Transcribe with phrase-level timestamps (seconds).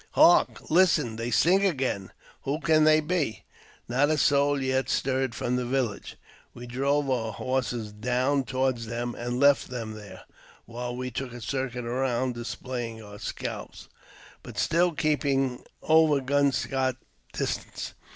[0.13, 0.71] "Hark!
[0.71, 1.15] listen!
[1.17, 2.11] they sing again!
[2.41, 3.43] Who can they be?"
[3.87, 6.17] Not a soul yet stirred from the village.
[6.55, 10.23] We drove our horses down toward them, and left them there,
[10.65, 13.89] while we took a circuit around, displaying our scalps,
[14.41, 16.95] but still keeping over gunshot
[17.31, 17.93] distance.